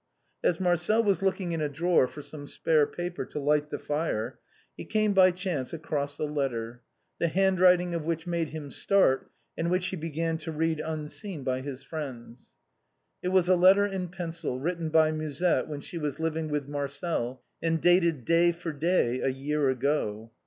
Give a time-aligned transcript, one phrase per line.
[0.43, 4.39] As Marcel was looking in a drawer for some spare paper to light the fire,
[4.75, 6.81] he came by chance across a letter,
[7.19, 11.61] the handwriting of which made him start, and which he began to read unseen by
[11.61, 12.49] his friends.
[13.21, 17.43] It was a letter in pencil, written by Musette when she was living with Marcel,
[17.61, 20.31] and dated day for day a year ago.